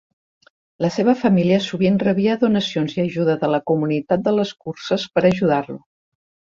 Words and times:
La 0.85 0.89
seva 0.95 1.13
família 1.19 1.59
sovint 1.65 2.01
rebia 2.05 2.39
donacions 2.45 2.97
i 2.99 3.05
ajuda 3.05 3.39
de 3.45 3.53
la 3.57 3.63
comunitat 3.73 4.29
de 4.31 4.37
les 4.41 4.59
curses 4.67 5.11
per 5.17 5.27
ajudar-lo. 5.33 5.83